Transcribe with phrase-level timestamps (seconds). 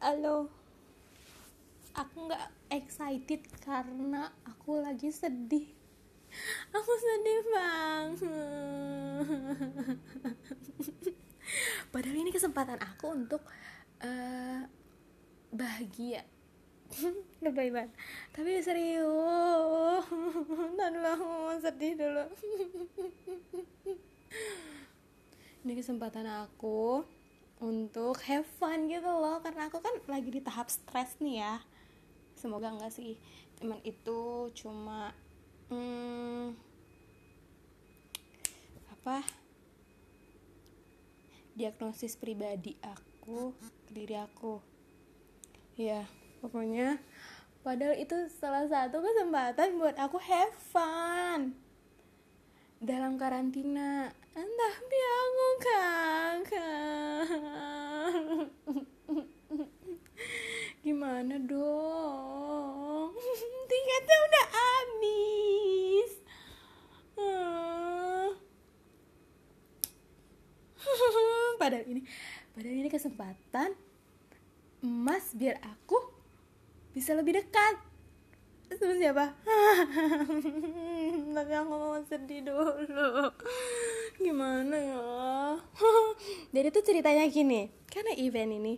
[0.00, 0.48] halo.
[1.92, 5.68] Aku nggak excited karena aku lagi sedih.
[6.72, 8.20] Aku sedih banget.
[11.92, 13.44] Padahal ini kesempatan aku untuk
[14.00, 14.64] uh,
[15.52, 16.24] bahagia.
[17.44, 17.92] Lebay banget.
[18.32, 20.08] Tapi serius.
[20.80, 22.24] Dan aku sedih dulu.
[25.60, 27.04] Ini kesempatan aku
[27.60, 29.38] untuk have fun gitu loh.
[29.44, 31.54] Karena aku kan lagi di tahap stres nih ya.
[32.34, 33.20] Semoga enggak sih.
[33.60, 35.12] Cuman itu cuma
[35.68, 36.56] hmm,
[38.96, 39.22] apa?
[41.54, 43.52] Diagnosis pribadi aku
[43.86, 44.58] ke diri aku.
[45.76, 46.08] Ya
[46.40, 46.96] pokoknya.
[47.60, 51.52] Padahal itu salah satu kesempatan buat aku have fun
[52.80, 54.08] dalam karantina.
[54.32, 56.48] Tapi aku kangen
[60.80, 63.12] gimana dong?
[63.68, 66.10] Tiketnya udah habis.
[71.60, 72.00] Padahal ini
[72.56, 73.76] padahal ini kesempatan
[74.80, 76.00] emas biar aku
[76.96, 77.76] bisa lebih dekat.
[78.72, 79.36] Sama siapa
[81.32, 83.30] tapi aku mau sedih dulu.
[84.20, 85.04] Gimana ya?
[86.54, 88.74] Jadi tuh ceritanya gini karena event ini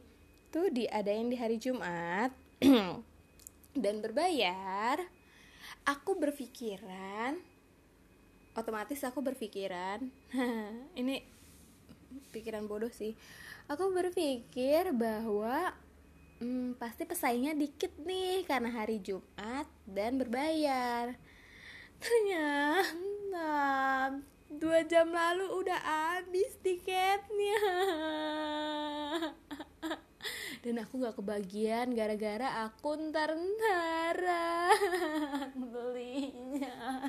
[0.53, 2.33] tuh diadain di hari Jumat
[3.83, 5.01] dan berbayar
[5.89, 7.41] aku berpikiran
[8.53, 10.13] otomatis aku berpikiran
[11.01, 11.25] ini
[12.37, 13.17] pikiran bodoh sih
[13.65, 15.73] aku berpikir bahwa
[16.45, 21.17] hmm, pasti pesaingnya dikit nih karena hari Jumat dan berbayar
[22.03, 23.55] ternyata
[24.51, 27.63] dua jam lalu udah habis tiketnya.
[30.63, 34.15] Dan aku gak kebagian gara-gara aku ntar-ntar
[35.59, 37.03] belinya.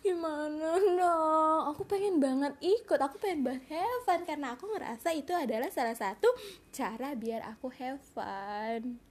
[0.00, 2.94] Gimana dong aku pengen banget ikut.
[2.94, 6.30] Aku pengen banget have fun karena aku ngerasa itu adalah salah satu
[6.70, 9.02] cara biar aku have fun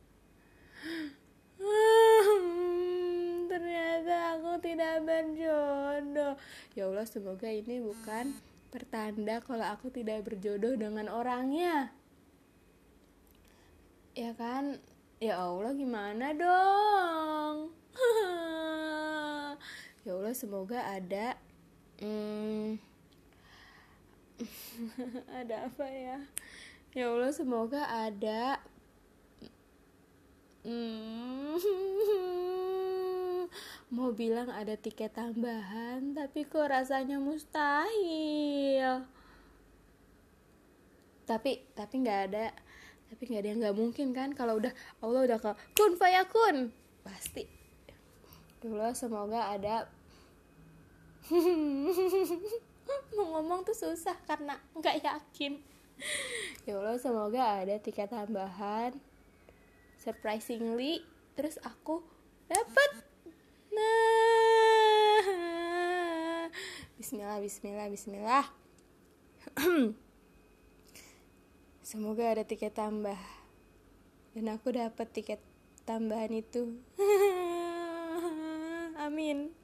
[3.50, 6.38] ternyata aku tidak berjodoh.
[6.78, 8.38] Ya Allah semoga ini bukan
[8.70, 11.90] pertanda kalau aku tidak berjodoh dengan orangnya.
[14.14, 14.78] Ya kan?
[15.20, 17.74] Ya Allah gimana dong?
[20.08, 21.36] Ya Allah semoga ada
[22.00, 22.80] hmm,
[25.44, 26.18] ada apa ya?
[26.96, 28.64] Ya Allah semoga ada
[30.64, 31.60] hmm,
[33.90, 39.02] mau bilang ada tiket tambahan tapi kok rasanya mustahil.
[41.26, 42.54] Tapi tapi nggak ada.
[43.10, 44.30] Tapi nggak ada yang nggak mungkin kan?
[44.38, 44.70] Kalau udah
[45.02, 46.70] Allah udah ke kun fayakun
[47.02, 47.50] pasti.
[48.62, 49.90] Dulu semoga ada.
[53.18, 55.58] Mau ngomong tuh susah karena nggak yakin.
[56.70, 58.94] Ya Allah semoga ada tiket tambahan.
[59.98, 61.02] Surprisingly
[61.34, 62.06] terus aku
[62.46, 63.09] dapat
[67.00, 68.46] Bismillah Bismillah Bismillah.
[71.88, 73.16] Semoga ada tiket tambah.
[74.36, 75.40] Dan aku dapat tiket
[75.88, 76.76] tambahan itu.
[79.08, 79.56] Amin